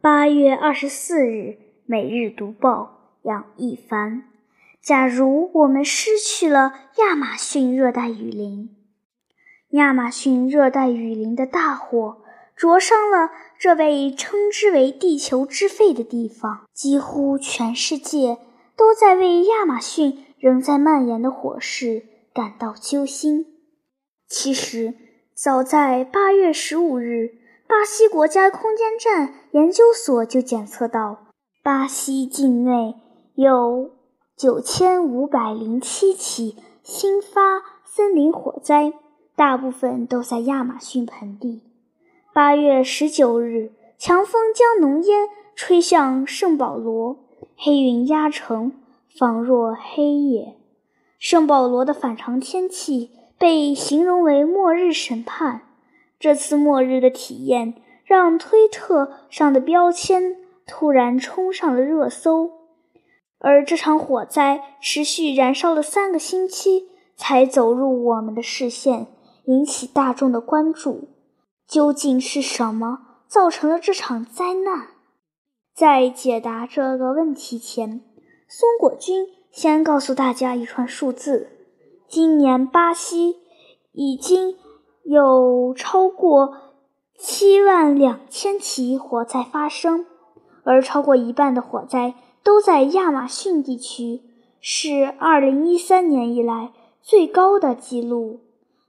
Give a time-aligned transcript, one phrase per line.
[0.00, 1.30] 八月二十四日，
[1.84, 4.28] 《每日读报》杨一凡。
[4.80, 8.76] 假如我们失去了亚马逊热带雨林，
[9.70, 12.22] 亚马逊热带雨林的大火
[12.54, 18.38] 灼伤了这被称之为“地球之肺”的地方，几乎全世界
[18.76, 23.46] 都在为亚马逊仍在蔓延的火势感到揪心。
[24.28, 24.94] 其实，
[25.34, 27.47] 早在八月十五日。
[27.68, 31.26] 巴西国家空间站研究所就检测到，
[31.62, 32.94] 巴西境内
[33.34, 33.90] 有
[34.34, 38.94] 九千五百零七起新发森林火灾，
[39.36, 41.62] 大部分都在亚马逊盆地。
[42.32, 47.18] 八月十九日，强风将浓烟吹向圣保罗，
[47.54, 48.72] 黑云压城，
[49.14, 50.56] 仿若黑夜。
[51.18, 55.64] 圣保罗的反常天气被形容为“末日审判”。
[56.18, 60.36] 这次末日的体验让推特上的标签
[60.66, 62.50] 突然冲上了热搜，
[63.38, 69.06] 而这场火灾持续燃烧了三个星期才走入我们的视线，
[69.44, 71.08] 引起大众的关注。
[71.68, 74.88] 究竟是什么造成了这场灾难？
[75.74, 78.00] 在解答这个问题前，
[78.48, 81.50] 松果君先告诉大家一串数字：
[82.08, 83.36] 今年巴西
[83.92, 84.56] 已经。
[85.10, 86.52] 有超过
[87.16, 90.04] 七万两千起火灾发生，
[90.64, 92.12] 而超过一半的火灾
[92.44, 94.20] 都在亚马逊地区，
[94.60, 98.40] 是二零一三年以来最高的纪录。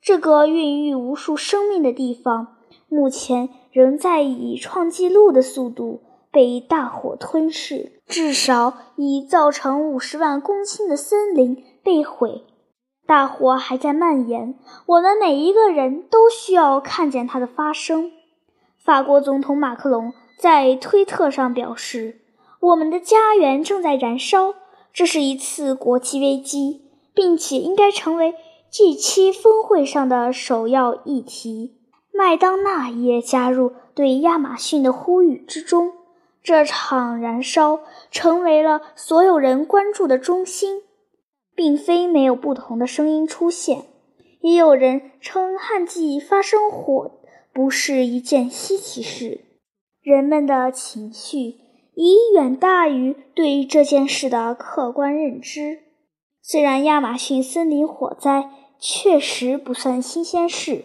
[0.00, 2.56] 这个孕育无数生命的地方，
[2.88, 12.46] 目前仍在以创纪录的速度被大火吞噬，至少已造成五十万公顷的森林被毁。
[13.06, 18.10] 大火还在蔓延，我们每一个人都需要看见它的发生。
[18.76, 22.20] 法国总统马克龙在推特上表示
[22.58, 24.54] ：“我们的家园正在燃烧，
[24.92, 26.82] 这是一次国际危机，
[27.14, 28.34] 并且应该成为
[28.72, 31.76] G7 峰会上的首要议题。”
[32.12, 35.92] 麦当娜也加入对亚马逊的呼吁之中。
[36.42, 37.80] 这场燃烧
[38.10, 40.82] 成为了所有人关注的中心。
[41.56, 43.84] 并非没有不同的声音出现，
[44.40, 47.10] 也有人称旱季发生火
[47.52, 49.40] 不是一件稀奇事。
[50.02, 51.54] 人们的情绪
[51.94, 55.78] 已远大于对这件事的客观认知。
[56.42, 60.84] 虽然亚马逊森林火灾确实不算新鲜事，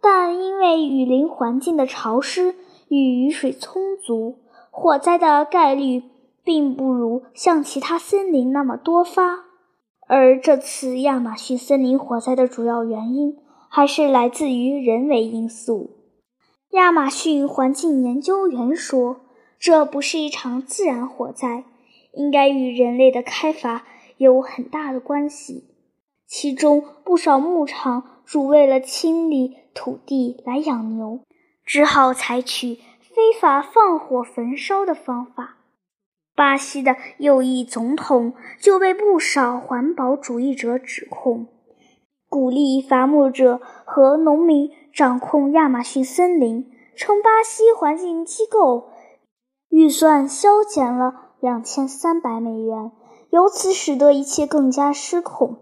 [0.00, 2.54] 但因为雨林环境的潮湿
[2.88, 4.38] 与雨水充足，
[4.70, 6.04] 火灾的概率
[6.42, 9.44] 并不如像其他森林那么多发。
[10.06, 13.36] 而这次亚马逊森林火灾的主要原因
[13.68, 15.90] 还是来自于人为因素。
[16.72, 19.20] 亚马逊环境研究员说
[19.58, 21.64] ：“这不是一场自然火灾，
[22.12, 23.84] 应该与人类的开发
[24.18, 25.64] 有很大的关系。
[26.26, 31.20] 其中不少牧场主为了清理土地来养牛，
[31.64, 35.53] 只好采取非法放火焚烧的方法。”
[36.36, 41.46] 巴西的右翼总统就被不少环保主义者指控，
[42.28, 48.88] 鼓励伐木者和农民掌控亚马逊森林，称巴西环境机构
[49.68, 52.90] 预算削减了两千三百美元，
[53.30, 55.58] 由此使得一切更加失控。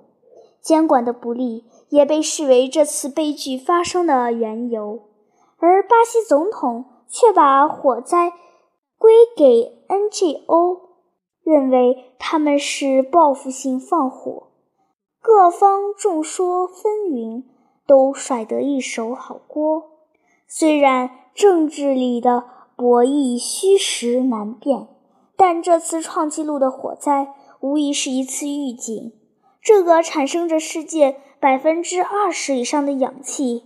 [0.63, 5.01] 监管的不力也被视为这次悲剧发生的缘由，
[5.59, 8.33] 而巴西总统却把火灾。
[9.03, 10.79] 归给 NGO，
[11.43, 14.53] 认为他们是报复性放火，
[15.21, 17.43] 各方众说纷纭，
[17.85, 19.91] 都甩得一手好锅。
[20.47, 22.45] 虽然政治里的
[22.77, 24.87] 博弈虚实难辨，
[25.37, 29.13] 但这次创纪录的火灾无疑是一次预警。
[29.61, 33.65] 这个产生着世界百分之二十以上的氧气，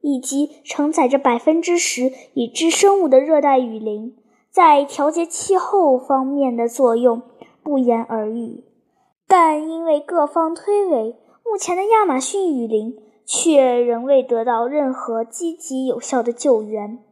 [0.00, 4.16] 以及承载着百分之十已知生物的热带雨林。
[4.56, 7.20] 在调节气候方面的作用
[7.62, 8.64] 不言而喻，
[9.28, 11.14] 但因为各方推诿，
[11.44, 17.04] 目前的亚马逊雨林却仍未得到任何积极有效的救援。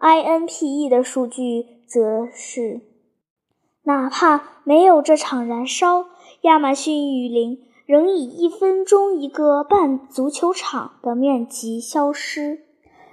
[0.00, 2.80] INPE 的数据则是，
[3.82, 6.06] 哪怕没有这场燃烧，
[6.40, 12.60] 亚马逊雨林仍以一分钟一个半足球场的面积消失。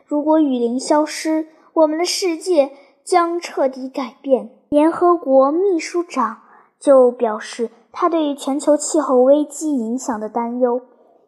[0.05, 2.71] 如果雨林消失，我们的世界。
[3.07, 4.49] 将彻底改变。
[4.67, 6.39] 联合国秘书长
[6.77, 10.81] 就表示，他对全球气候危机影响的担忧。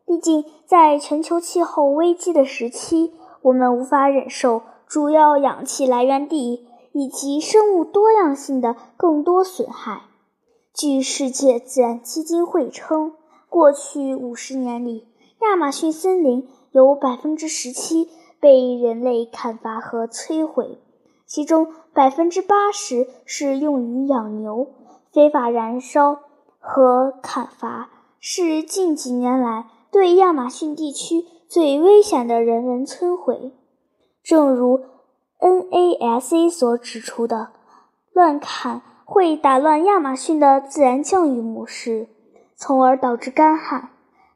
[0.05, 10.01] 毕竟，在全球气候危机的时期，我们无法忍受主要氧气来源地以及生物多样性的更多损害。
[10.73, 13.13] 据世界自然基金会称，
[13.47, 15.07] 过去五十年里，
[15.43, 18.09] 亚马逊森林有百分之十七
[18.41, 20.77] 被人类砍伐和摧毁，
[21.29, 24.67] 其中百分之八十是用于养牛。
[25.13, 26.19] 非法燃烧
[26.59, 27.89] 和砍伐
[28.19, 33.53] 是近几年来对亚马逊地区最危险的人文摧毁。
[34.23, 34.81] 正如
[35.39, 37.49] NASA 所指出的，
[38.11, 42.07] 乱砍会打乱亚马逊的自然降雨模式，
[42.55, 43.89] 从而导致干旱。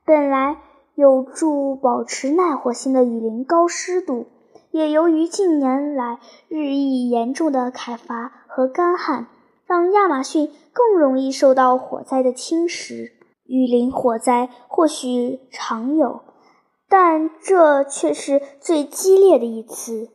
[0.06, 0.58] 本来
[0.96, 4.26] 有助保持耐火性的雨林高湿度，
[4.74, 6.18] 也由于近年来
[6.48, 9.28] 日益严重的砍伐和干旱，
[9.68, 13.12] 让亚马逊更容易受到火灾的侵蚀。
[13.46, 16.22] 雨林火灾或许常有。
[16.90, 20.10] 但这却是最激烈的一次。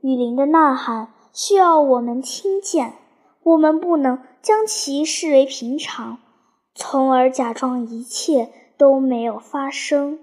[0.00, 2.94] 雨林的呐喊需要我们听见，
[3.44, 6.18] 我们不能将其视为平常，
[6.74, 10.18] 从而假装一切都没有发生。